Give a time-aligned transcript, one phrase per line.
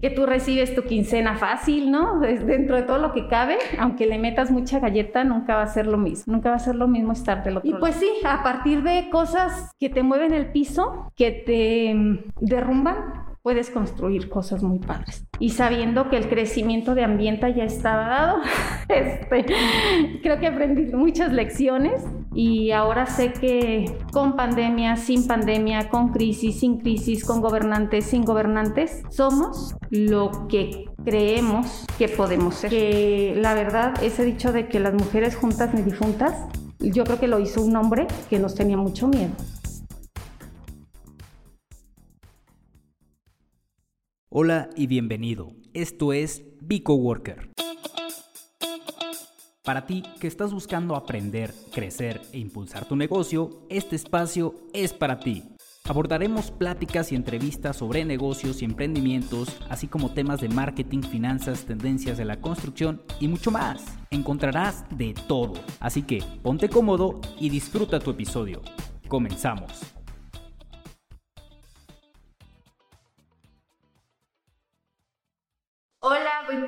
[0.00, 2.20] que tú recibes tu quincena fácil, ¿no?
[2.20, 5.86] Dentro de todo lo que cabe, aunque le metas mucha galleta, nunca va a ser
[5.86, 6.32] lo mismo.
[6.32, 9.08] Nunca va a ser lo mismo estar del otro Y pues sí, a partir de
[9.10, 15.24] cosas que te mueven el piso, que te mm, derrumban, puedes construir cosas muy padres.
[15.38, 18.38] Y sabiendo que el crecimiento de ambiente ya estaba dado,
[18.90, 19.46] este,
[20.22, 22.04] creo que aprendí muchas lecciones
[22.34, 28.22] y ahora sé que con pandemia, sin pandemia, con crisis, sin crisis, con gobernantes, sin
[28.22, 32.68] gobernantes, somos lo que creemos que podemos ser.
[32.68, 36.34] Que la verdad, ese dicho de que las mujeres juntas ni difuntas,
[36.80, 39.32] yo creo que lo hizo un hombre que nos tenía mucho miedo.
[44.30, 45.54] Hola y bienvenido.
[45.72, 47.48] Esto es Bico Worker.
[49.64, 55.18] Para ti que estás buscando aprender, crecer e impulsar tu negocio, este espacio es para
[55.18, 55.44] ti.
[55.84, 62.18] Abordaremos pláticas y entrevistas sobre negocios y emprendimientos, así como temas de marketing, finanzas, tendencias
[62.18, 63.82] de la construcción y mucho más.
[64.10, 68.60] Encontrarás de todo, así que ponte cómodo y disfruta tu episodio.
[69.08, 69.97] Comenzamos.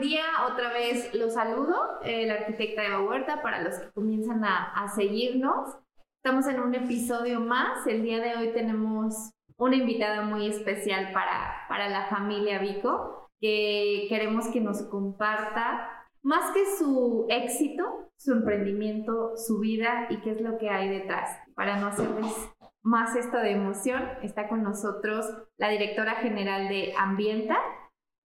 [0.01, 0.25] Buen día.
[0.51, 5.77] Otra vez los saludo, eh, la arquitecta Eva Huerta, para los que comienzan a, seguirnos.
[6.23, 7.87] Estamos en un episodio más.
[7.87, 14.07] El día de hoy tenemos una invitada muy especial para, para la familia Vico, que
[14.09, 20.41] queremos que nos comparta más que su éxito, su emprendimiento, su vida y qué es
[20.41, 21.31] lo que hay detrás.
[21.55, 22.35] Para no hacerles
[22.83, 25.27] más esto de emoción, está con nosotros
[25.59, 27.59] la directora general de Ambienta,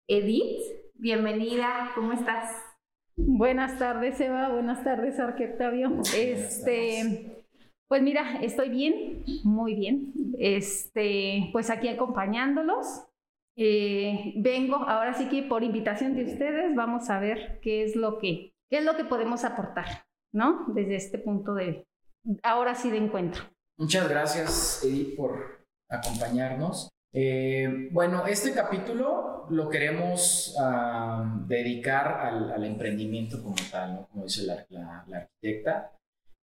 [0.07, 0.82] Edith.
[0.95, 2.51] Bienvenida, ¿cómo estás?
[3.17, 4.49] Buenas tardes, Eva.
[4.49, 6.01] Buenas tardes, Arquetavio.
[6.15, 7.45] Este,
[7.89, 10.13] pues mira, estoy bien, muy bien.
[10.37, 13.05] Este, pues aquí acompañándolos.
[13.57, 18.17] Eh, vengo, ahora sí que por invitación de ustedes, vamos a ver qué es lo
[18.19, 20.65] que, qué es lo que podemos aportar, ¿no?
[20.73, 21.85] Desde este punto de,
[22.43, 23.43] ahora sí de encuentro.
[23.77, 26.92] Muchas gracias, Edith, por acompañarnos.
[27.15, 30.55] Eh, bueno, este capítulo lo queremos
[31.47, 35.91] dedicar al, emprendimiento como tal, como dice la, arquitecta.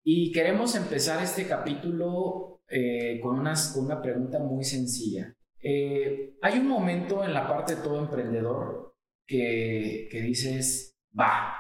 [0.04, 5.36] Y queremos empezar este capítulo eh, con, una pregunta muy sencilla.
[5.62, 8.96] Eh, hay un momento en la parte de todo emprendedor
[9.28, 11.56] que, que dices, va.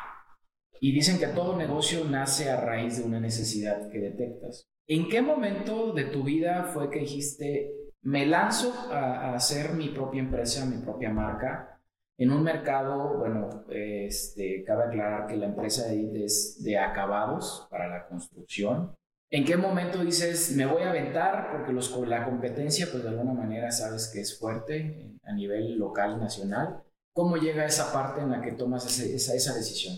[0.80, 4.70] Y dicen que todo negocio nace a raíz de una necesidad que detectas.
[4.88, 10.22] ¿En qué momento de tu vida fue que dijiste, me lanzo a, hacer mi propia
[10.22, 11.80] empresa, mi propia marca,
[12.18, 18.08] en un mercado, bueno, este, cabe aclarar que la empresa es de acabados para la
[18.08, 18.94] construcción.
[19.32, 21.50] ¿En qué momento dices, me voy a aventar?
[21.52, 26.20] Porque los, la competencia, pues de alguna manera sabes que es fuerte a nivel local
[26.20, 26.84] nacional.
[27.14, 29.96] ¿Cómo llega esa parte en la que tomas esa, esa decisión?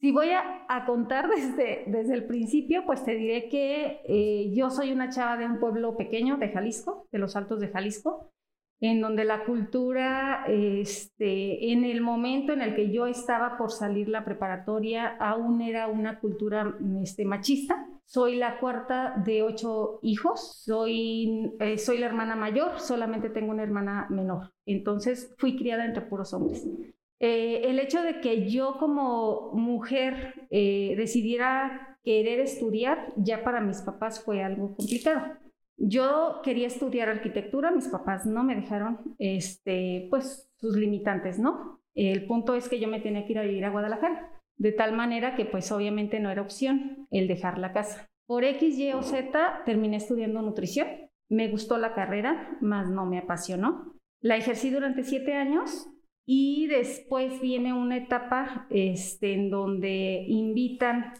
[0.00, 0.53] Si voy a,
[0.84, 5.46] contar desde, desde el principio, pues te diré que eh, yo soy una chava de
[5.46, 8.32] un pueblo pequeño de Jalisco, de los Altos de Jalisco,
[8.80, 14.08] en donde la cultura, este, en el momento en el que yo estaba por salir
[14.08, 17.86] la preparatoria, aún era una cultura este, machista.
[18.04, 23.62] Soy la cuarta de ocho hijos, soy, eh, soy la hermana mayor, solamente tengo una
[23.62, 24.52] hermana menor.
[24.66, 26.66] Entonces fui criada entre puros hombres.
[27.20, 33.80] Eh, el hecho de que yo como mujer eh, decidiera querer estudiar, ya para mis
[33.82, 35.22] papás fue algo complicado.
[35.76, 41.80] Yo quería estudiar arquitectura, mis papás no me dejaron, este, pues sus limitantes, ¿no?
[41.94, 44.94] El punto es que yo me tenía que ir a vivir a Guadalajara, de tal
[44.94, 48.08] manera que pues obviamente no era opción el dejar la casa.
[48.26, 50.88] Por X, Y o Z terminé estudiando nutrición,
[51.28, 53.94] me gustó la carrera, más no me apasionó.
[54.20, 55.88] La ejercí durante siete años
[56.26, 61.12] y después viene una etapa este, en donde invitan,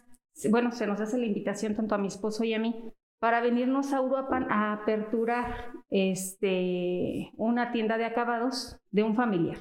[0.50, 3.92] bueno, se nos hace la invitación tanto a mi esposo y a mí para venirnos
[3.92, 9.58] a Uruapan a aperturar este, una tienda de acabados de un familiar.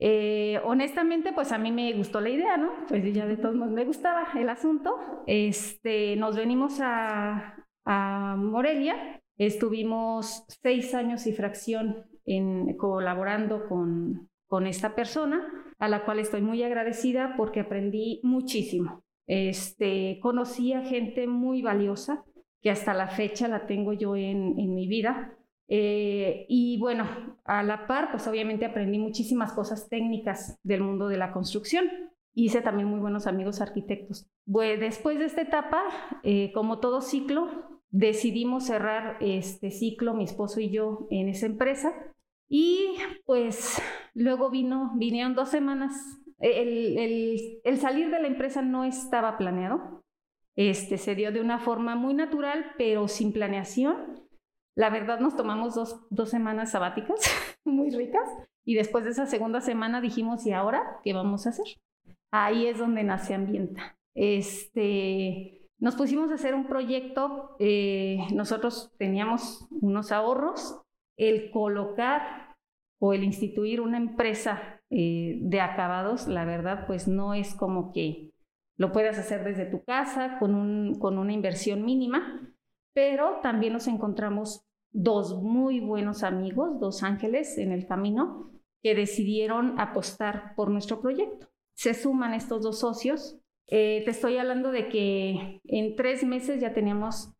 [0.00, 2.72] Eh, honestamente, pues a mí me gustó la idea, ¿no?
[2.88, 4.96] Pues ya de todos modos me gustaba el asunto.
[5.26, 14.66] Este, nos venimos a, a Morelia, estuvimos seis años y fracción en, colaborando con, con
[14.66, 15.46] esta persona,
[15.78, 19.02] a la cual estoy muy agradecida porque aprendí muchísimo.
[19.26, 22.24] Este, conocí a gente muy valiosa
[22.60, 25.36] que hasta la fecha la tengo yo en, en mi vida.
[25.68, 27.06] Eh, y bueno,
[27.44, 31.86] a la par, pues obviamente aprendí muchísimas cosas técnicas del mundo de la construcción.
[32.34, 34.26] Hice también muy buenos amigos arquitectos.
[34.46, 35.84] Después de esta etapa,
[36.22, 41.92] eh, como todo ciclo, decidimos cerrar este ciclo, mi esposo y yo, en esa empresa.
[42.48, 43.80] Y pues
[44.14, 45.92] Luego vino, vinieron dos semanas.
[46.38, 50.04] El, el, el salir de la empresa no estaba planeado.
[50.56, 54.24] Este, se dio de una forma muy natural, pero sin planeación.
[54.76, 57.20] La verdad nos tomamos dos, dos semanas sabáticas
[57.64, 58.28] muy ricas
[58.64, 61.66] y después de esa segunda semana dijimos, ¿y ahora qué vamos a hacer?
[62.30, 63.96] Ahí es donde nace Ambienta.
[64.14, 70.80] Este, nos pusimos a hacer un proyecto, eh, nosotros teníamos unos ahorros,
[71.16, 72.43] el colocar
[73.04, 78.32] o el instituir una empresa eh, de acabados, la verdad, pues no es como que
[78.78, 82.50] lo puedas hacer desde tu casa con, un, con una inversión mínima,
[82.94, 88.50] pero también nos encontramos dos muy buenos amigos, dos ángeles en el camino,
[88.82, 91.48] que decidieron apostar por nuestro proyecto.
[91.76, 93.38] Se suman estos dos socios.
[93.66, 97.33] Eh, te estoy hablando de que en tres meses ya teníamos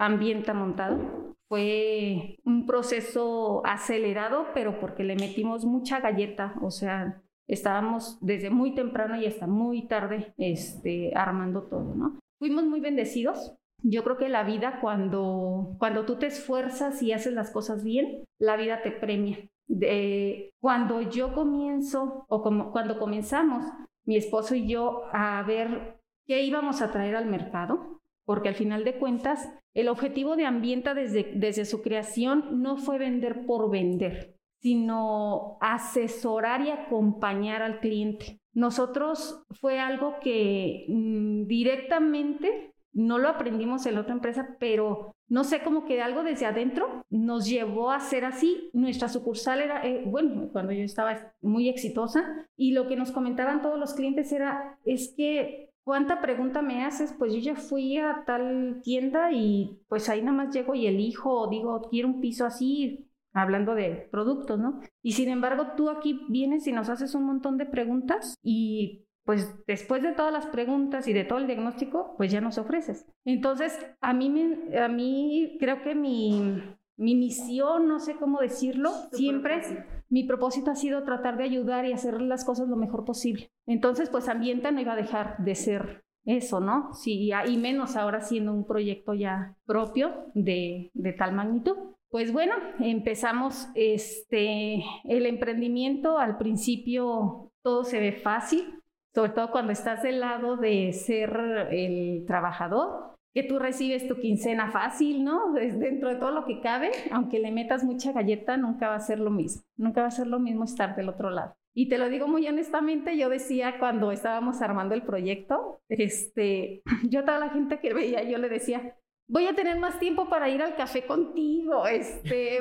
[0.00, 1.36] ambiente montado.
[1.48, 8.74] Fue un proceso acelerado, pero porque le metimos mucha galleta, o sea, estábamos desde muy
[8.74, 12.18] temprano y hasta muy tarde este, armando todo, ¿no?
[12.38, 13.56] Fuimos muy bendecidos.
[13.82, 18.24] Yo creo que la vida cuando, cuando tú te esfuerzas y haces las cosas bien,
[18.38, 19.38] la vida te premia.
[19.68, 23.64] De, cuando yo comienzo o como, cuando comenzamos,
[24.06, 28.00] mi esposo y yo, a ver qué íbamos a traer al mercado,
[28.30, 32.96] porque al final de cuentas, el objetivo de Ambienta desde, desde su creación no fue
[32.96, 38.38] vender por vender sino asesorar y acompañar al cliente.
[38.52, 45.44] Nosotros fue algo que mm, directamente no lo aprendimos en la otra empresa, pero no
[45.44, 48.68] sé, cómo que algo desde adentro nos llevó a ser así.
[48.72, 53.62] Nuestra sucursal era, eh, bueno, cuando yo estaba muy exitosa, y lo que nos comentaban
[53.62, 57.14] todos los clientes era, es que, ¿cuánta pregunta me haces?
[57.18, 61.48] Pues yo ya fui a tal tienda y pues ahí nada más llego y elijo,
[61.48, 64.80] digo, quiero un piso así, hablando de productos, ¿no?
[65.02, 69.54] Y sin embargo, tú aquí vienes y nos haces un montón de preguntas y pues
[69.66, 73.06] después de todas las preguntas y de todo el diagnóstico, pues ya nos ofreces.
[73.24, 76.62] Entonces, a mí, me, a mí creo que mi,
[76.96, 79.62] mi misión, no sé cómo decirlo, siempre
[80.10, 83.50] mi propósito ha sido tratar de ayudar y hacer las cosas lo mejor posible.
[83.66, 86.92] Entonces, pues Ambienta no iba a dejar de ser eso, ¿no?
[86.92, 91.76] Sí, y menos ahora siendo un proyecto ya propio de, de tal magnitud.
[92.10, 96.18] Pues bueno, empezamos este, el emprendimiento.
[96.18, 98.82] Al principio todo se ve fácil,
[99.14, 104.70] sobre todo cuando estás del lado de ser el trabajador, que tú recibes tu quincena
[104.70, 105.52] fácil, ¿no?
[105.52, 109.20] Dentro de todo lo que cabe, aunque le metas mucha galleta, nunca va a ser
[109.20, 109.62] lo mismo.
[109.76, 111.54] Nunca va a ser lo mismo estar del otro lado.
[111.72, 117.20] Y te lo digo muy honestamente, yo decía cuando estábamos armando el proyecto, este, yo
[117.20, 118.96] a toda la gente que veía, yo le decía,
[119.28, 122.60] voy a tener más tiempo para ir al café contigo, este,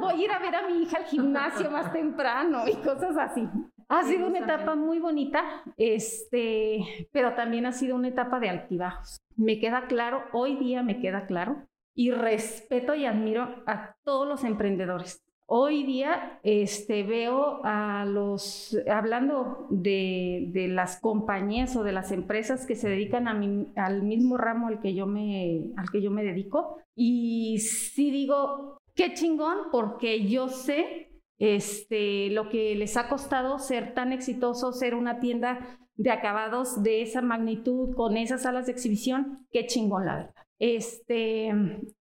[0.00, 3.48] voy a ir a ver a mi hija al gimnasio más temprano y cosas así.
[3.88, 9.20] Ha sido una etapa muy bonita, este, pero también ha sido una etapa de altibajos.
[9.36, 14.44] Me queda claro, hoy día me queda claro, y respeto y admiro a todos los
[14.44, 15.22] emprendedores.
[15.46, 22.66] Hoy día este, veo a los, hablando de, de, las compañías o de las empresas
[22.66, 26.24] que se dedican a al mismo ramo al que, yo me, al que yo me
[26.24, 33.58] dedico, y sí digo, qué chingón, porque yo sé este, lo que les ha costado
[33.58, 38.72] ser tan exitoso, ser una tienda de acabados de esa magnitud, con esas salas de
[38.72, 40.34] exhibición, qué chingón, la verdad.
[40.60, 41.52] Este,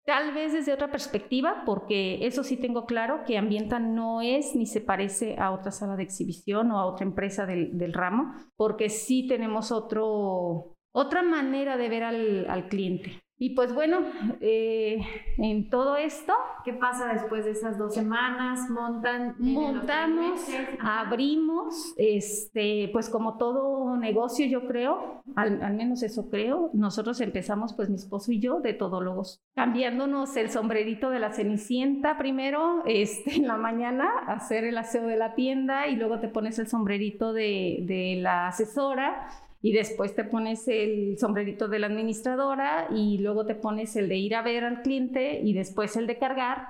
[0.05, 4.65] tal vez desde otra perspectiva, porque eso sí tengo claro, que Ambienta no es ni
[4.67, 9.27] se parece a otra sala de exhibición o a otra empresa del, ramo, porque sí
[9.27, 13.23] tenemos otro, otra manera de ver al cliente.
[13.43, 13.99] Y pues bueno,
[14.39, 15.01] eh,
[15.37, 16.31] en todo esto.
[16.63, 18.69] ¿Qué pasa después de esas dos semanas?
[18.69, 19.35] Montan.
[19.37, 20.39] Montamos,
[20.79, 26.69] abrimos, este, pues como todo negocio, yo creo, al, al, menos eso creo.
[26.71, 32.17] Nosotros empezamos, pues mi esposo y yo, de todólogos, cambiándonos el sombrerito de la cenicienta
[32.17, 36.59] primero, este, en la mañana, hacer el aseo de la tienda y luego te pones
[36.59, 39.27] el sombrerito de, de la asesora
[39.63, 44.17] y después te pones el sombrerito de la administradora y luego te pones el de
[44.17, 46.67] ir a ver al cliente y después el de cargar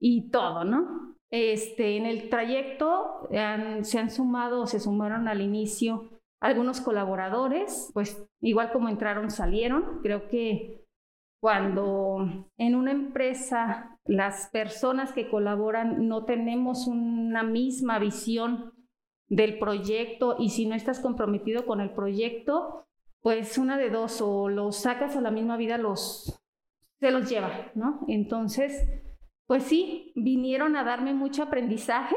[0.00, 1.16] y todo, ¿no?
[1.30, 3.28] Este, en el trayecto
[3.82, 6.08] se han sumado se sumaron al inicio
[6.40, 10.00] algunos colaboradores, pues igual como entraron, salieron.
[10.02, 10.84] Creo que
[11.42, 18.72] cuando en una empresa las personas que colaboran no tenemos una misma visión
[19.28, 22.86] del proyecto y si no estás comprometido con el proyecto,
[23.20, 26.40] pues una de dos, o los sacas a la misma vida, los
[27.00, 28.04] se los lleva, ¿no?
[28.08, 28.88] Entonces,
[29.46, 32.16] pues sí, vinieron a darme mucho aprendizaje,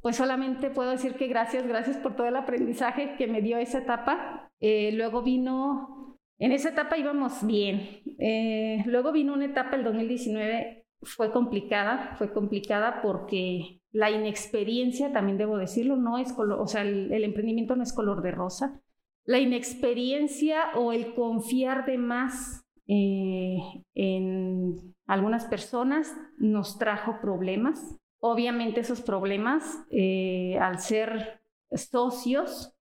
[0.00, 3.78] pues solamente puedo decir que gracias, gracias por todo el aprendizaje que me dio esa
[3.78, 4.50] etapa.
[4.60, 8.02] Eh, luego vino, en esa etapa íbamos bien.
[8.18, 15.38] Eh, luego vino una etapa, el 2019, fue complicada, fue complicada porque la inexperiencia, también
[15.38, 18.80] debo decirlo, no es color, o sea, el, emprendimiento no es color de rosa.
[19.24, 23.56] La inexperiencia o el confiar de más eh,
[23.94, 27.96] en algunas personas nos trajo problemas.
[28.18, 32.74] Obviamente esos problemas, eh, al ser socios,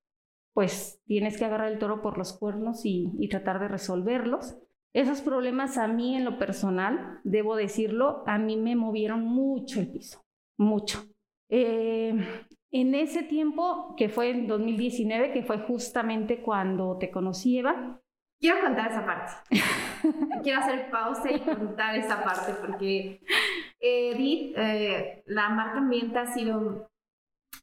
[0.53, 4.56] pues tienes que agarrar el toro por los cuernos y, y, tratar de resolverlos.
[4.93, 9.91] Esos problemas a mí en lo personal, debo decirlo, a mí me movieron mucho el
[9.91, 10.23] piso,
[10.57, 11.03] mucho.
[11.50, 12.13] Eh,
[12.71, 18.00] en ese tiempo, que fue en 2019, que fue justamente cuando te conocí, Eva.
[18.39, 19.31] Quiero contar esa parte.
[20.43, 23.21] Quiero hacer pausa y contar esa parte porque
[23.79, 26.89] Edith, eh, la marca Ambienta ha sido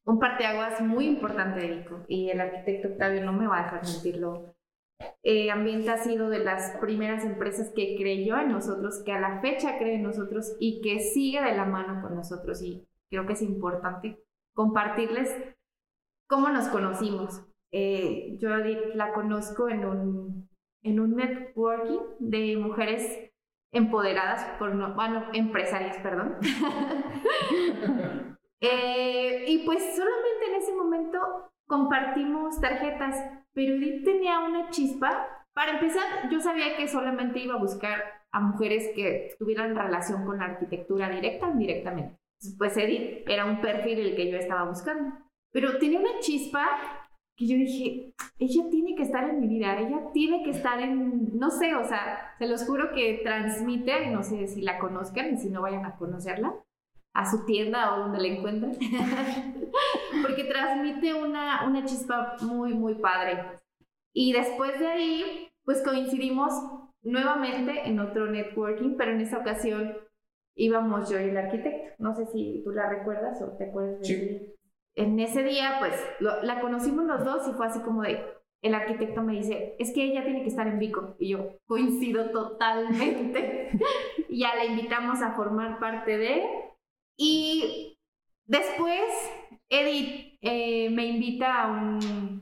[0.05, 4.55] un parteaguas muy importante de y el arquitecto Octavio no me va a dejar mentirlo.
[5.23, 9.41] Eh, Ambienta ha sido de las primeras empresas que creyó en nosotros, que a la
[9.41, 12.63] fecha cree en nosotros y que sigue de la mano con nosotros.
[12.63, 14.23] Y creo que es importante
[14.55, 15.35] compartirles
[16.29, 17.43] cómo nos conocimos.
[17.73, 18.51] Eh, yo
[18.95, 20.49] la conozco en un,
[20.83, 23.31] en un networking de mujeres
[23.73, 26.37] empoderadas, por no, bueno, empresarias, perdón.
[28.63, 31.19] Eh, y pues solamente en ese momento
[31.67, 33.17] compartimos tarjetas,
[33.55, 35.29] pero Edith tenía una chispa.
[35.53, 38.03] Para empezar, yo sabía que solamente iba a buscar
[38.33, 42.21] a mujeres que tuvieran relación con la arquitectura directa o indirectamente
[42.59, 45.15] pues Edith era un perfil el que yo estaba buscando.
[45.53, 46.67] Pero tenía una chispa
[47.37, 51.39] que yo dije, ella tiene que estar en mi vida, ella tiene que estar en,
[51.39, 55.39] no sé, o sea, se los juro que transmite, no sé si la conozcan y
[55.39, 56.55] si no vayan a conocerla,
[57.15, 58.77] a su tienda o donde la encuentren,
[60.41, 63.45] porque transmite una, una chispa muy, muy padre.
[64.13, 66.53] Y después de ahí, pues coincidimos
[67.03, 69.97] nuevamente en otro networking, pero en esa ocasión
[70.57, 71.95] íbamos yo y el arquitecto.
[71.99, 74.55] No sé si tú la recuerdas o te acuerdas de sí.
[74.97, 78.23] En ese día, pues, la conocimos los dos y fue así como de,
[78.63, 81.17] el arquitecto me dice, es que ella tiene que estar en Vico.
[81.19, 83.71] Y yo coincido totalmente.
[84.29, 86.45] ya la invitamos a formar parte de.
[87.17, 87.97] Y
[88.47, 89.05] después,
[89.69, 91.99] Edith eh, me invita a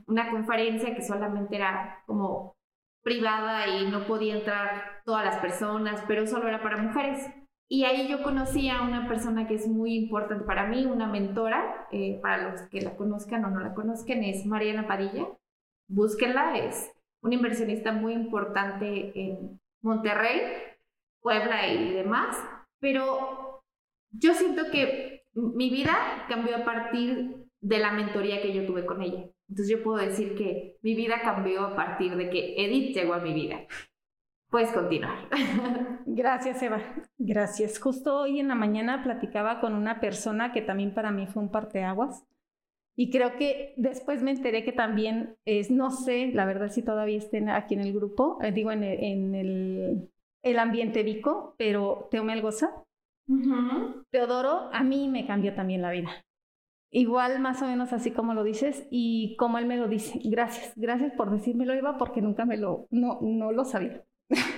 [0.07, 2.55] una conferencia que solamente era como
[3.03, 7.29] privada y no podía entrar todas las personas, pero solo era para mujeres.
[7.71, 11.87] Y ahí yo conocí a una persona que es muy importante para mí, una mentora,
[11.91, 15.27] eh, para los que la conozcan o no la conozcan, es Mariana Padilla.
[15.87, 16.91] Búsquenla, es
[17.21, 20.41] una inversionista muy importante en Monterrey,
[21.21, 22.37] Puebla y demás.
[22.79, 23.61] Pero
[24.11, 25.95] yo siento que mi vida
[26.27, 29.29] cambió a partir de la mentoría que yo tuve con ella.
[29.49, 33.19] Entonces yo puedo decir que mi vida cambió a partir de que Edith llegó a
[33.19, 33.65] mi vida.
[34.49, 35.29] Puedes continuar.
[36.05, 36.81] Gracias, Eva.
[37.17, 37.79] Gracias.
[37.79, 41.51] Justo hoy en la mañana platicaba con una persona que también para mí fue un
[41.51, 42.25] parteaguas.
[42.95, 47.17] Y creo que después me enteré que también es, no sé, la verdad si todavía
[47.17, 50.09] estén aquí en el grupo, eh, digo en el,
[50.41, 52.83] el, ambiente vico, pero Teo Melgoza.
[54.09, 56.09] Teodoro a mí me cambió también la vida.
[56.91, 60.19] Igual más o menos así como lo dices y como él me lo dice.
[60.23, 64.03] Gracias, gracias por decírmelo, Eva, porque nunca me lo, no, no lo sabía.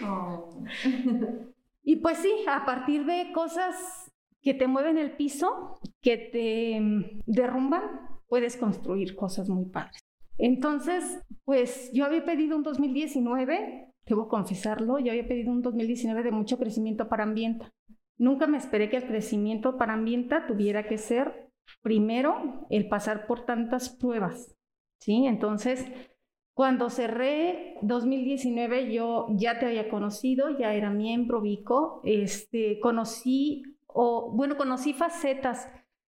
[0.06, 0.64] Oh.
[1.84, 4.12] y pues sí, a partir de cosas
[4.42, 7.84] que te mueven el piso, que te mm, derrumban,
[8.28, 10.00] puedes construir cosas muy padres.
[10.38, 16.32] Entonces, pues yo había pedido un 2019, debo confesarlo, yo había pedido un 2019 de
[16.32, 17.72] mucho crecimiento para Ambienta.
[18.18, 21.51] Nunca me esperé que el crecimiento para Ambienta tuviera que ser
[21.82, 24.56] primero el pasar por tantas pruebas,
[25.00, 25.26] ¿sí?
[25.26, 25.86] Entonces,
[26.54, 34.32] cuando cerré 2019 yo ya te había conocido, ya era miembro Vico, este, conocí, o
[34.36, 35.70] bueno, conocí facetas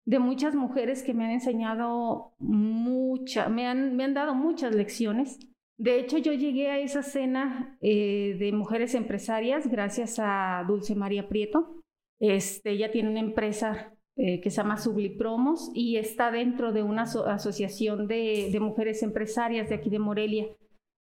[0.04, 5.38] de muchas mujeres que me han enseñado mucha, me han, me han dado muchas lecciones.
[5.78, 11.28] De hecho, yo llegué a esa cena eh, de mujeres empresarias gracias a Dulce María
[11.28, 11.82] Prieto.
[12.20, 17.02] Este, ella tiene una empresa eh, que se llama Sublipromos y está dentro de una
[17.02, 20.46] asociación de, mujeres empresarias de aquí de Morelia.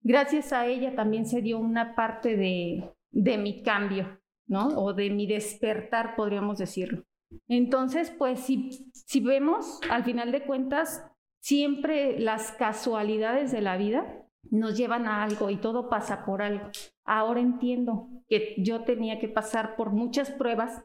[0.01, 4.69] Gracias a ella también se dio una parte de, de mi cambio, ¿no?
[4.69, 7.03] O de mi despertar, podríamos decirlo.
[7.47, 11.05] Entonces, pues si, si vemos, al final de cuentas,
[11.39, 16.65] siempre las casualidades de la vida nos llevan a algo y todo pasa por algo.
[17.05, 20.83] Ahora entiendo que yo tenía que pasar por muchas pruebas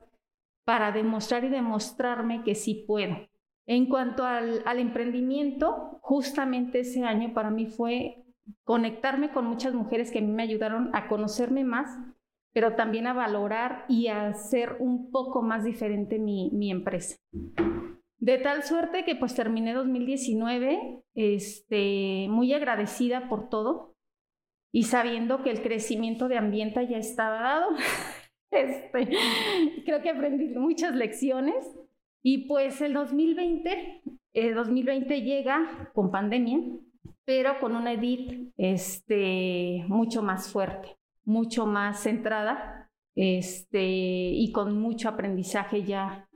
[0.68, 3.16] para demostrar y demostrarme que sí puedo.
[3.66, 8.22] En cuanto al, emprendimiento, justamente ese año para mí fue
[8.64, 11.88] conectarme con muchas mujeres que a mí me ayudaron a conocerme más,
[12.52, 17.16] pero también a valorar y a hacer un poco más diferente mi, mi empresa.
[18.18, 23.96] De tal suerte que pues terminé 2019 este, muy agradecida por todo
[24.70, 27.68] y sabiendo que el crecimiento de Ambienta ya estaba dado.
[28.50, 29.08] Este,
[29.84, 31.66] creo que aprendí muchas lecciones
[32.22, 34.02] y pues el 2020,
[34.32, 36.58] el 2020 llega con pandemia,
[37.24, 45.08] pero con una edit este, mucho más fuerte, mucho más centrada este, y con mucho
[45.08, 46.28] aprendizaje ya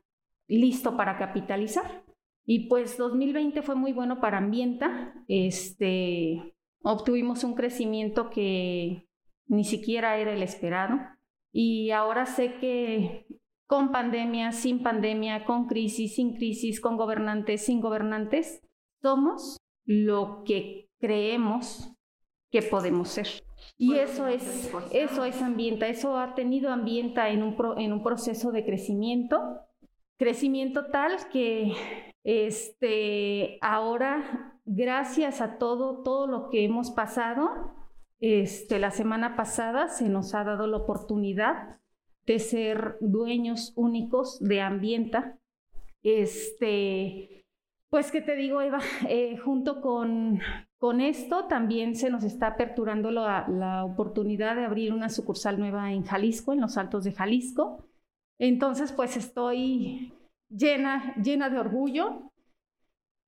[0.48, 2.04] listo para capitalizar.
[2.44, 5.14] Y pues 2020 fue muy bueno para Ambienta.
[5.28, 9.06] Este, obtuvimos un crecimiento que
[9.46, 10.98] ni siquiera era el esperado.
[11.52, 13.26] Y ahora sé que
[13.66, 18.60] con pandemia, sin pandemia, con crisis, sin crisis, con gobernantes, sin gobernantes,
[19.02, 21.92] somos lo que creemos
[22.50, 23.28] que podemos ser.
[23.78, 28.50] Y eso es, eso es ambienta, eso ha tenido ambienta en un, en un proceso
[28.50, 29.38] de crecimiento
[30.22, 31.72] crecimiento tal que
[32.22, 37.74] este, ahora, gracias a todo, todo lo que hemos pasado,
[38.22, 41.80] este, la semana pasada se nos ha dado la oportunidad
[42.24, 45.40] de ser dueños únicos de Ambienta.
[46.04, 47.44] Este,
[47.90, 48.78] pues, ¿qué te digo, Eva?
[49.08, 50.40] Eh, junto con,
[51.00, 56.04] esto también se nos está aperturando la, la oportunidad de abrir una sucursal nueva en
[56.04, 57.88] Jalisco, en los Altos de Jalisco.
[58.38, 60.14] Entonces, pues estoy
[60.48, 62.31] llena, llena de orgullo.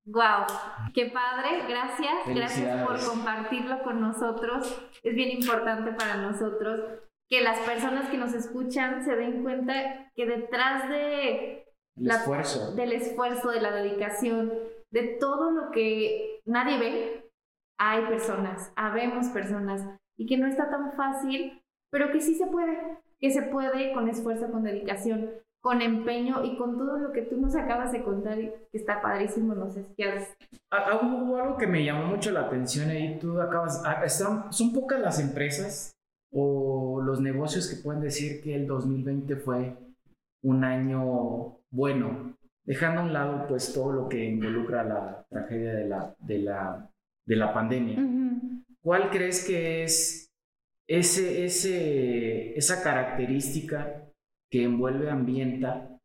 [0.06, 0.44] Wow,
[0.92, 4.86] qué padre, gracias, gracias por compartirlo con nosotros.
[5.02, 6.80] Es bien importante para nosotros
[7.28, 11.64] que las personas que nos escuchan se den cuenta que detrás de
[11.96, 12.74] esfuerzo.
[12.74, 14.52] del esfuerzo, de la dedicación,
[14.90, 17.30] de todo lo que nadie ve,
[17.78, 19.82] hay personas, habemos personas
[20.18, 22.78] y que no está tan fácil, pero que sí se puede,
[23.20, 25.30] que se puede con esfuerzo, con dedicación,
[25.64, 29.00] con empeño y con todo lo que tú nos acabas de contar y que está
[29.00, 30.36] padrísimo, no sé qué haces.
[30.70, 35.18] Hubo algo que me llamó mucho la atención ahí, tú acabas, están, son pocas las
[35.20, 35.96] empresas
[36.30, 39.74] o los negocios que pueden decir que el 2020 fue
[40.42, 45.88] un año bueno, dejando a un lado pues todo lo que involucra la tragedia de
[45.88, 46.90] la, de la,
[47.24, 48.06] de la pandemia.
[48.82, 50.30] ¿Cuál crees que es
[50.86, 54.03] ese, ese, esa característica
[54.54, 55.98] que envuelve Ambienta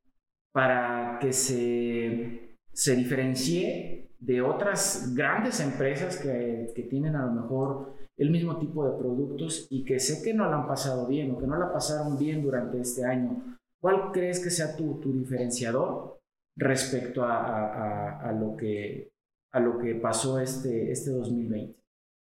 [0.52, 7.94] para que se, se diferencie de otras grandes empresas que, que, tienen a lo mejor
[8.18, 11.38] el mismo tipo de productos y que sé que no la han pasado bien o
[11.38, 13.60] que no la pasaron bien durante este año.
[13.80, 16.20] ¿Cuál crees que sea tu, tu diferenciador
[16.56, 19.12] respecto a, a, a, lo que,
[19.52, 21.80] a lo que pasó este, este 2020?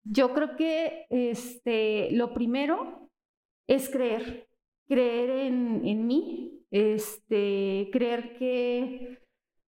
[0.04, 3.08] Yo creo que este, lo primero
[3.66, 4.49] es creer,
[4.90, 9.20] creer en, en mí, este, creer que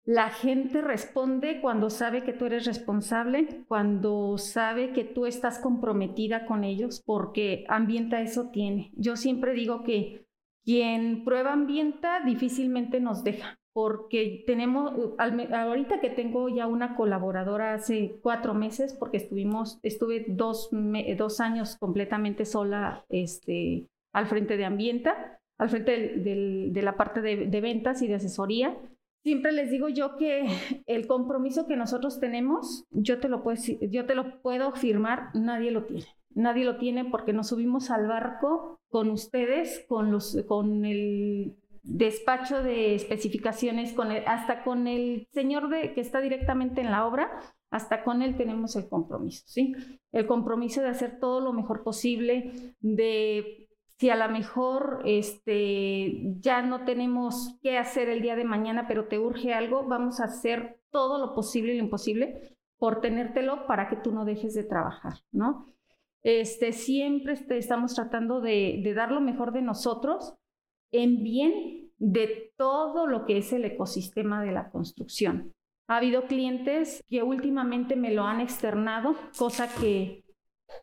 [0.05, 6.45] la gente responde cuando sabe que tú eres responsable, cuando sabe que tú estás comprometida
[6.45, 8.91] con ellos, porque ambienta eso tiene.
[8.95, 10.25] Yo siempre digo que
[10.63, 18.19] quien prueba ambienta difícilmente nos deja, porque tenemos, ahorita que tengo ya una colaboradora hace
[18.23, 20.69] cuatro meses, porque estuvimos, estuve dos,
[21.17, 27.61] dos años completamente sola, este, al frente de Ambienta, al frente de la parte de,
[27.61, 28.77] ventas y de asesoría.
[29.23, 30.47] Siempre les digo yo que
[30.87, 35.71] el compromiso que nosotros tenemos, yo te lo puedo, yo te lo puedo firmar, nadie
[35.71, 36.05] lo tiene.
[36.35, 42.61] Nadie lo tiene porque nos subimos al barco con ustedes, con, los, con el despacho
[42.61, 43.95] de especificaciones,
[44.27, 47.31] hasta con el señor de, que está directamente en la obra,
[47.71, 49.75] hasta con él tenemos el compromiso, ¿sí?
[50.11, 53.68] El compromiso de hacer todo lo mejor posible, de
[53.99, 59.09] si a lo mejor este, ya no tenemos qué hacer el día de mañana, pero
[59.09, 63.89] te urge algo, vamos a hacer todo lo posible y lo imposible por tenértelo para
[63.89, 65.65] que tú no dejes de trabajar, ¿no?
[66.23, 70.33] Este, siempre este, estamos tratando de, de dar lo mejor de nosotros
[70.91, 75.53] en bien de todo lo que es el ecosistema de la construcción.
[75.89, 80.23] Ha habido clientes que últimamente me lo han externado, cosa que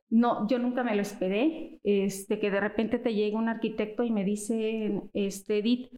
[0.09, 4.11] no, yo nunca me lo esperé, este, que de repente te llega un arquitecto y
[4.11, 5.91] me dice, este, Edith,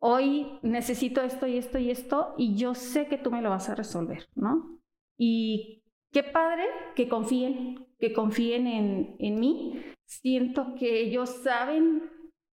[0.00, 3.68] hoy necesito esto y esto y esto, y yo sé que tú me lo vas
[3.68, 4.80] a resolver, ¿no?
[5.16, 6.64] Y qué padre
[6.96, 9.80] que confíen, que confíen en, en mí.
[10.04, 12.02] Siento que ellos saben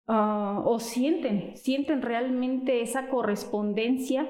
[0.07, 4.27] uh, o sienten, sienten realmente esa correspondencia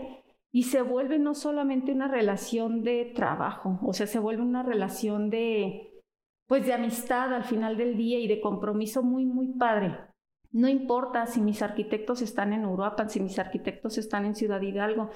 [0.52, 5.30] y se vuelve no solamente una relación de trabajo, o sea, se vuelve una relación
[5.30, 5.88] de,
[6.50, 9.96] pues, de amistad al final del día y de compromiso muy, muy padre.
[10.52, 15.12] No importa si mis arquitectos están en Uruapan, si mis arquitectos están en Ciudad Hidalgo.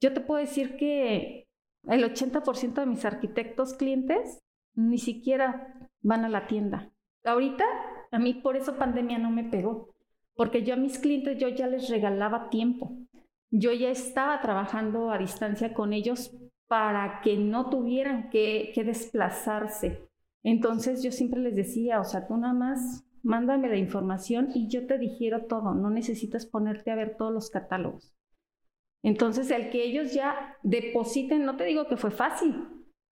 [0.00, 1.46] Yo te puedo decir que
[1.86, 4.38] el 80% de mis arquitectos clientes
[4.74, 6.90] ni siquiera van a la tienda.
[7.24, 7.66] Ahorita,
[8.10, 9.94] a mí por eso pandemia no me pegó,
[10.34, 12.96] porque yo a mis clientes yo ya les regalaba tiempo.
[13.50, 16.34] Yo ya estaba trabajando a distancia con ellos
[16.68, 20.08] para que no tuvieran que desplazarse.
[20.44, 24.86] Entonces yo siempre les decía, o sea, tú nada más mándame la información y yo
[24.86, 28.14] te digiero todo, no necesitas ponerte a ver todos los catálogos.
[29.02, 32.54] Entonces, el que ellos ya depositen, no te digo que fue fácil,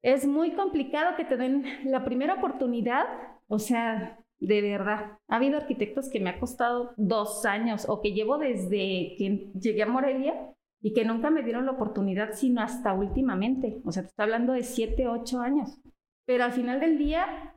[0.03, 3.05] es muy complicado que te den la primera oportunidad,
[3.49, 5.19] o sea, de verdad.
[5.29, 9.83] Ha habido arquitectos que me ha costado dos años o que llevo desde que llegué
[9.83, 13.81] a Morelia y que nunca me dieron la oportunidad, sino hasta últimamente.
[13.85, 15.81] O sea, te está hablando de siete, ocho años.
[16.27, 17.57] Pero al final del día,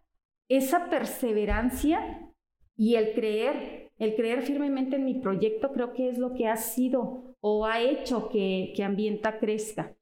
[0.49, 2.31] esa perseverancia
[2.75, 6.57] y el creer, el creer firmemente en mi proyecto, creo que es lo que ha
[6.57, 9.95] sido o ha hecho que, que Ambienta crezca.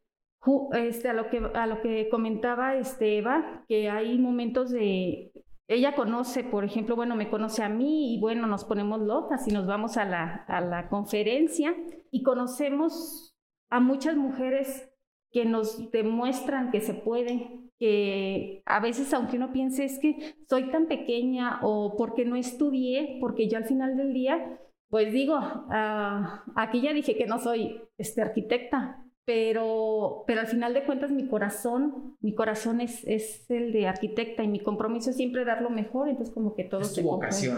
[0.73, 5.31] Este, a, lo que, a lo que comentaba este, Eva, que hay momentos de...
[5.67, 9.51] Ella conoce, por ejemplo, bueno, me conoce a mí y bueno, nos ponemos locas y
[9.51, 11.75] nos vamos a la, a la conferencia
[12.11, 13.35] y conocemos
[13.71, 14.91] a muchas mujeres
[15.31, 20.71] que nos demuestran que se puede, que a veces aunque uno piense es que soy
[20.71, 24.59] tan pequeña o porque no estudié, porque yo al final del día,
[24.89, 30.73] pues digo, uh, aquí ya dije que no soy este, arquitecta, pero, pero al final
[30.73, 35.17] de cuentas mi corazón, mi corazón es, es el de arquitecta y mi compromiso es
[35.17, 37.57] siempre dar lo mejor, entonces como que todo es tu vocación.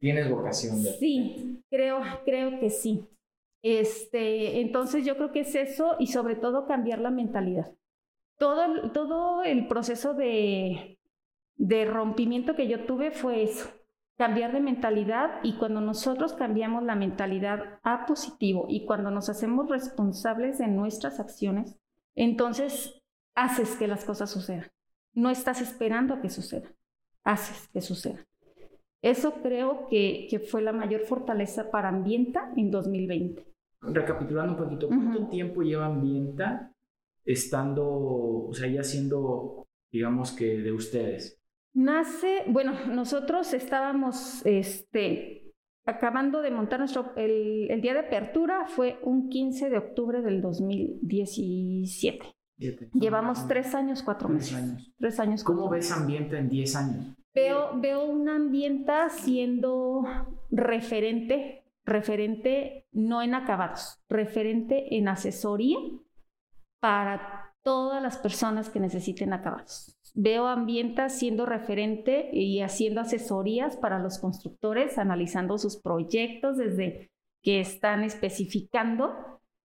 [0.00, 0.82] Tienes vocación.
[0.82, 3.06] De sí, creo, creo que sí.
[3.62, 7.72] Este, entonces yo creo que es eso y sobre todo cambiar la mentalidad
[8.44, 10.98] todo, todo el proceso de,
[11.56, 13.70] de rompimiento que yo tuve fue eso,
[14.18, 19.70] cambiar de mentalidad y cuando nosotros cambiamos la mentalidad a positivo y cuando nos hacemos
[19.70, 21.78] responsables de nuestras acciones,
[22.14, 23.00] entonces
[23.34, 24.70] haces que las cosas sucedan.
[25.14, 26.68] No estás esperando a que suceda,
[27.22, 28.26] haces que suceda.
[29.00, 33.42] Eso creo que, que fue la mayor fortaleza para Ambienta en 2020.
[33.80, 36.73] Recapitulando un poquito, ¿cuánto tiempo lleva Ambienta
[37.24, 41.40] estando, o sea, ya siendo, digamos que de ustedes?
[41.72, 45.52] Nace, bueno, nosotros estábamos, este,
[45.84, 50.40] acabando de montar nuestro, el, el, día de apertura fue un 15 de octubre del
[50.40, 52.34] 2017.
[52.92, 54.54] Llevamos tres años, cuatro meses.
[54.54, 54.92] Años.
[54.98, 55.42] Tres años.
[55.42, 57.16] ¿Cómo ves ambiente en diez años?
[57.34, 60.04] Veo, veo un ambiente siendo
[60.52, 65.78] referente, referente no en acabados, referente en asesoría
[66.84, 69.96] para todas las personas que necesiten acabados.
[70.12, 77.10] Veo Ambienta siendo referente y haciendo asesorías para los constructores, analizando sus proyectos desde
[77.42, 79.14] que están especificando,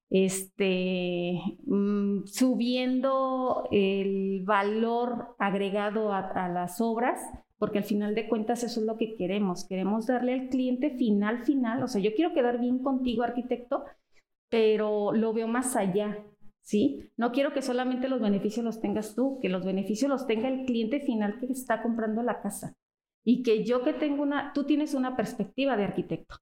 [0.09, 7.19] este, mm, subiendo el valor agregado a, a las obras,
[7.57, 9.67] porque al final de cuentas eso es lo que queremos.
[9.67, 11.83] Queremos darle al cliente final, final.
[11.83, 13.83] O sea, yo quiero quedar bien contigo, arquitecto,
[14.47, 16.17] pero lo veo más allá.
[16.69, 17.09] ¿Sí?
[17.17, 20.65] No quiero que solamente los beneficios los tengas tú, que los beneficios los tenga el
[20.67, 22.75] cliente final que está comprando la casa.
[23.25, 26.35] Y que yo que tengo una, tú tienes una perspectiva de arquitecto,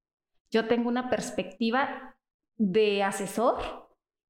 [0.51, 2.17] yo tengo una perspectiva
[2.57, 3.55] de asesor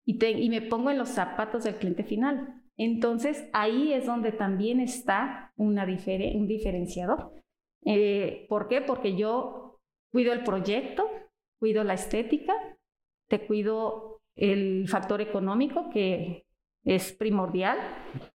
[0.06, 2.62] y, y me pongo en los zapatos del cliente final.
[2.78, 7.34] Entonces ahí es donde también está una un diferenciador.
[7.86, 8.82] Eh, ¿Por qué?
[8.82, 9.80] Porque yo
[10.12, 11.10] cuido el proyecto,
[11.58, 12.54] cuido la estética,
[13.30, 16.45] te cuido el factor económico que
[16.88, 17.78] es primordial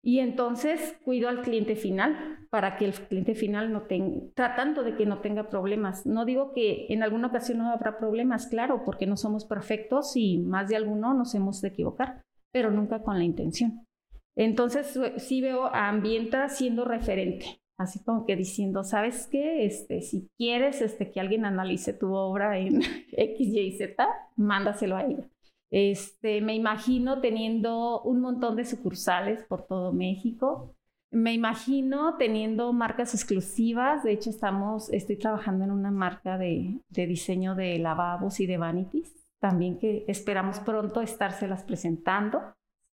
[0.03, 4.97] y entonces cuido al cliente final para que el cliente final no tenga, tratando de
[4.97, 6.05] que no tenga problemas.
[6.05, 10.39] No digo que en alguna ocasión no habrá problemas, claro, porque no somos perfectos y
[10.39, 13.87] más de alguno nos hemos de equivocar, pero nunca con la intención.
[14.35, 19.65] Entonces sí veo a Ambienta siendo referente, así como que diciendo, ¿sabes qué?
[19.65, 22.81] Este, si quieres este, que alguien analice tu obra en
[23.13, 25.29] X, Y, Z, mándaselo a ella.
[25.71, 30.75] Este, me imagino teniendo un montón de sucursales por todo México.
[31.13, 34.03] Me imagino teniendo marcas exclusivas.
[34.03, 39.15] De hecho, estamos, estoy trabajando en una marca de, diseño de lavabos y de vanities.
[39.39, 42.41] También que esperamos pronto estárselas presentando.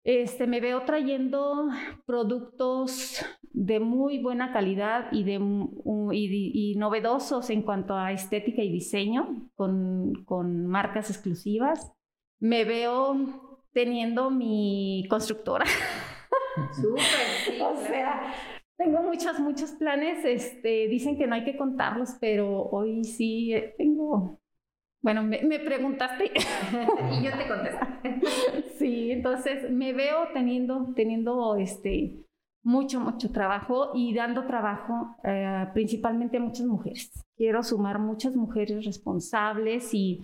[0.04, 1.68] Este, me veo trayendo
[2.06, 5.40] productos de muy buena calidad y, de,
[6.14, 11.92] y novedosos en cuanto a estética y diseño con, con marcas exclusivas.
[12.40, 15.66] Me veo teniendo mi constructora.
[16.74, 17.04] Súper,
[17.46, 17.60] sí.
[17.62, 18.34] o sea,
[18.78, 20.24] tengo muchos, muchos planes.
[20.26, 24.40] Este, dicen que no hay que contarlos, pero hoy sí eh, tengo.
[25.02, 26.26] Bueno, me, me preguntaste
[27.12, 28.68] y yo te contesté.
[28.78, 32.28] sí, entonces me veo teniendo, teniendo este,
[32.68, 37.12] mucho, mucho trabajo y dando trabajo eh, principalmente a muchas mujeres.
[37.38, 40.22] Quiero sumar muchas mujeres responsables y,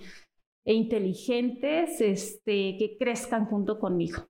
[0.66, 4.28] e inteligentes este, que crezcan junto conmigo.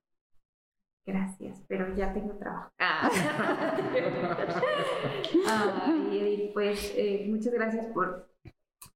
[1.06, 2.70] Gracias, pero ya tengo trabajo.
[2.78, 3.10] Ah.
[6.10, 8.30] Edith, pues eh, muchas gracias por,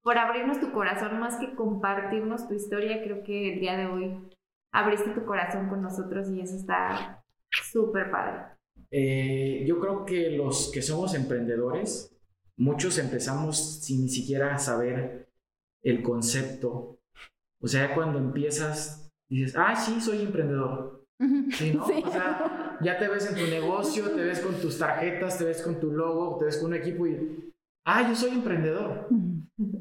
[0.03, 3.03] por abrirnos tu corazón, más que compartirnos tu historia.
[3.03, 4.17] Creo que el día de hoy
[4.73, 8.57] abriste tu corazón con nosotros y eso está súper padre.
[8.91, 12.17] Eh, yo creo que los que somos emprendedores,
[12.57, 15.29] muchos empezamos sin ni siquiera saber
[15.83, 16.98] el concepto.
[17.61, 20.99] O sea, cuando empiezas, dices, ah, sí, soy emprendedor
[21.51, 21.85] Sí, ¿no?
[21.85, 25.63] O sea, ya te ves en tu negocio, te ves con tus tarjetas, te ves
[25.63, 27.53] con tu logo, te ves con un equipo y,
[27.85, 29.09] ah, yo soy emprendedor.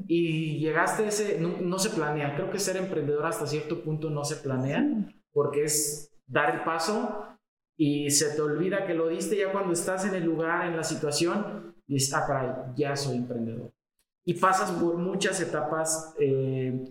[0.08, 4.24] Y llegaste a ese, no, se planea, creo que ser emprendedor hasta cierto punto no
[4.24, 4.84] se planea,
[5.32, 7.26] porque es dar el paso
[7.76, 10.82] y se te olvida que lo diste ya cuando estás en el lugar, en la
[10.82, 13.70] situación, y dices, ah, caray, ya soy emprendedor.
[14.24, 16.84] Y pasas por muchas etapas eh,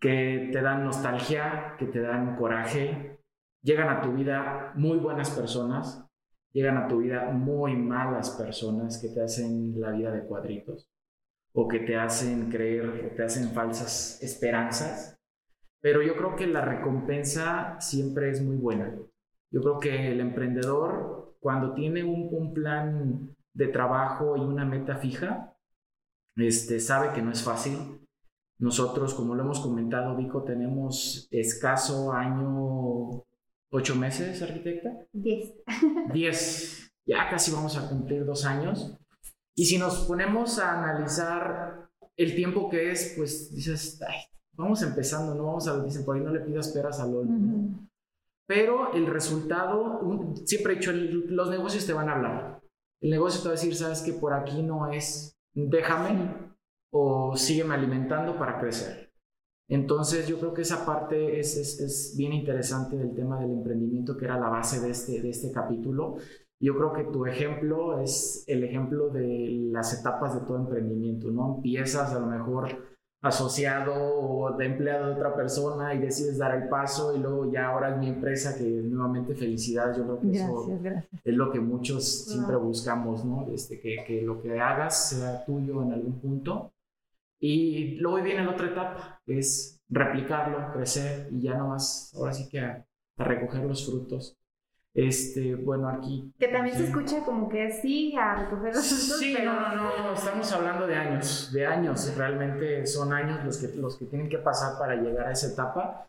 [0.00, 3.20] que te dan nostalgia, que te dan coraje,
[3.62, 6.04] llegan a tu vida muy buenas personas,
[6.52, 10.88] llegan a tu vida muy malas personas que te hacen la vida de cuadritos
[11.52, 15.18] o que te hacen creer o te hacen falsas esperanzas.
[15.80, 18.94] Pero yo creo que la recompensa siempre es muy buena.
[19.50, 25.54] Yo creo que el emprendedor, cuando tiene un, plan de trabajo y una meta fija,
[26.36, 28.05] este, sabe que no es fácil.
[28.58, 33.26] Nosotros, como lo hemos comentado, Vico, tenemos escaso año
[33.70, 35.06] ¿Ocho meses, arquitecta?
[35.12, 35.52] Diez.
[36.12, 36.92] Diez.
[37.04, 38.96] Ya casi vamos a cumplir dos años.
[39.54, 44.16] Y si nos ponemos a analizar el tiempo que es, pues dices, ay,
[44.52, 47.88] vamos empezando, no vamos a, dicen, por ahí no le pidas peras al olmo.
[48.46, 50.00] Pero el resultado,
[50.44, 52.60] siempre he dicho, los negocios te van a hablar.
[53.00, 56.54] El negocio te va a decir, sabes que por aquí no es, déjame
[56.92, 59.06] o sígueme alimentando para crecer.
[59.68, 64.24] Entonces yo creo que esa parte es, es, bien interesante del tema del emprendimiento, que
[64.24, 66.16] era la base de este, de este capítulo.
[66.60, 71.56] Yo creo que tu ejemplo es el ejemplo de las etapas de todo emprendimiento, ¿no?
[71.56, 72.68] Empiezas a lo mejor
[73.22, 77.66] asociado o de empleado de otra persona y decides dar el paso y luego ya
[77.66, 80.68] ahora es mi empresa que nuevamente felicidades, yo creo que eso
[81.24, 83.48] es lo que muchos siempre buscamos, ¿no?
[83.52, 86.70] Este, que, que lo que hagas sea tuyo en algún punto
[87.38, 92.48] y luego viene la otra etapa, es replicarlo, crecer y ya no más, ahora sí
[92.48, 92.84] que a,
[93.18, 94.36] recoger los frutos.
[94.92, 96.32] Este, bueno, aquí.
[96.38, 99.18] Que también se escucha como que sí, a recoger los frutos.
[99.18, 103.76] Sí, no, no, no, estamos hablando de años, de años, realmente son años los que,
[103.76, 106.08] los que tienen que pasar para llegar a esa etapa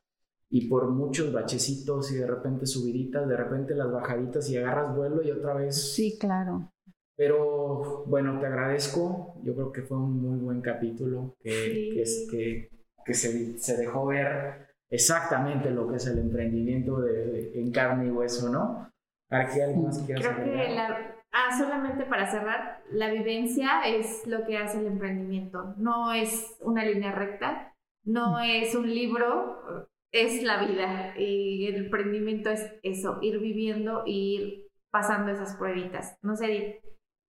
[0.49, 5.21] y por muchos bachecitos y de repente subiditas, de repente las bajaditas y agarras vuelo
[5.21, 5.93] y otra vez.
[5.93, 6.71] Sí, claro.
[7.17, 9.33] Pero bueno, te agradezco.
[9.43, 12.69] Yo creo que fue un muy buen capítulo que, que,
[13.03, 18.11] que, se, se, dejó ver exactamente lo que es el emprendimiento de, en carne y
[18.11, 18.91] hueso, ¿no?
[19.27, 24.45] ¿Para que alguien más Creo que la, ah, solamente para cerrar, la vivencia es lo
[24.45, 25.73] que hace el emprendimiento.
[25.77, 31.17] No es una línea recta, no es un libro, es la vida.
[31.17, 36.17] Y el emprendimiento es eso, ir viviendo e ir pasando esas pruebitas.
[36.21, 36.79] No sé,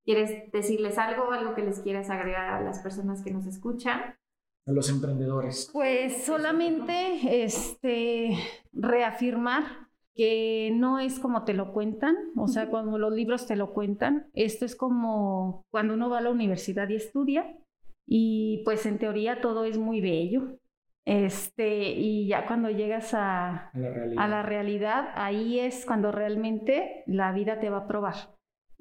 [0.04, 4.16] ¿Quieres decirles algo, algo que les quieras agregar a las personas que nos escuchan?
[4.66, 5.70] A los emprendedores.
[5.72, 8.36] Pues solamente este,
[8.72, 9.64] reafirmar
[10.14, 14.28] que no es como te lo cuentan, o sea, cuando los libros te lo cuentan,
[14.32, 17.58] esto es como cuando uno va a la universidad y estudia
[18.06, 20.58] y pues en teoría todo es muy bello.
[21.06, 27.60] Este, y ya cuando llegas a, a la realidad, ahí es cuando realmente la vida
[27.60, 28.34] te va a probar.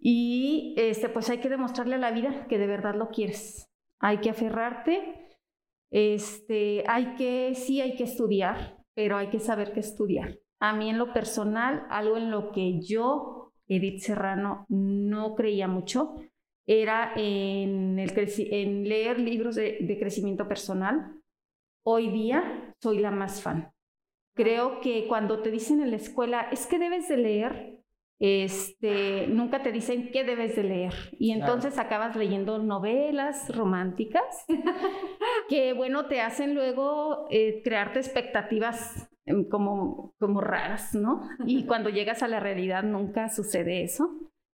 [0.05, 3.71] Y este, pues hay que demostrarle a la vida que de verdad lo quieres.
[4.01, 5.37] Hay que aferrarte.
[5.91, 10.39] Este, hay que, sí hay que estudiar, pero hay que saber qué estudiar.
[10.59, 16.15] A mí en lo personal, algo en lo que yo, Edith Serrano, no creía mucho,
[16.67, 18.11] era en, el
[18.51, 21.21] en leer libros de, de crecimiento personal.
[21.85, 23.71] Hoy día soy la más fan.
[24.35, 27.72] Creo que cuando te dicen en la escuela, es que debes de leer,
[28.25, 30.93] este, nunca te dicen qué debes de leer.
[31.19, 34.45] Y entonces acabas leyendo novelas románticas
[35.49, 41.27] que, bueno, te hacen luego eh, crearte expectativas em, como, como raras, ¿no?
[41.45, 44.09] Y cuando llegas a la realidad nunca sucede eso.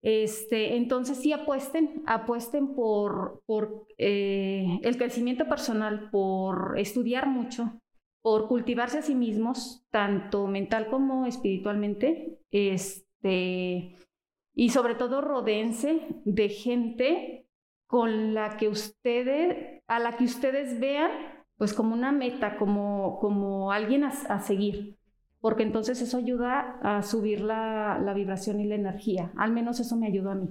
[0.03, 7.81] Este, entonces sí apuesten, apuesten por, por eh, el crecimiento personal, por estudiar mucho,
[8.21, 16.49] por cultivarse a sí mismos, tanto mental como espiritualmente, este, y sobre todo rodense de
[16.49, 17.47] gente
[17.87, 21.11] con la que ustedes, a la que ustedes vean,
[21.57, 24.99] pues como una meta, como, como alguien a seguir
[25.45, 29.31] porque entonces eso ayuda a subir la, vibración y la energía.
[29.37, 30.49] Al menos eso me ayudó a mí.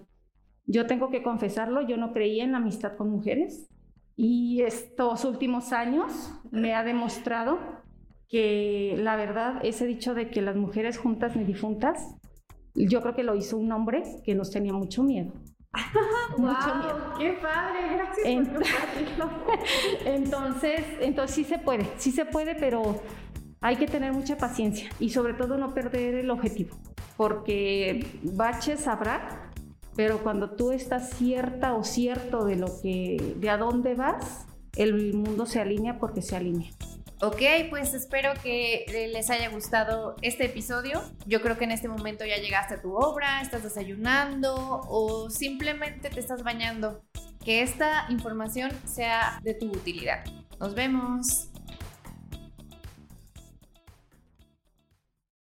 [0.68, 3.68] Yo tengo que confesarlo, yo no creía en la amistad con mujeres
[4.16, 7.58] y estos últimos años me ha demostrado
[8.30, 12.16] que la verdad, ese dicho de que las mujeres juntas ni difuntas,
[12.76, 15.32] yo creo que lo hizo un hombre que nos tenía mucho miedo.
[16.38, 17.14] mucho miedo.
[17.18, 17.96] ¡Qué padre!
[17.96, 18.48] Gracias
[19.18, 19.34] por
[20.06, 23.02] entonces, entonces sí se puede, sí se puede, pero
[23.62, 26.78] hay que tener mucha paciencia y sobre todo no perder el objetivo,
[27.16, 29.52] porque baches habrá,
[29.96, 35.14] pero cuando tú estás cierta o cierto de lo que, de a dónde vas, el
[35.14, 36.72] mundo se alinea porque se alinea.
[37.24, 38.84] Ok, pues espero que
[39.14, 41.02] les haya gustado este episodio.
[41.26, 46.10] Yo creo que en este momento ya llegaste a tu obra, estás desayunando o simplemente
[46.10, 47.02] te estás bañando.
[47.46, 50.26] Que esta información sea de tu utilidad.
[50.60, 51.48] Nos vemos.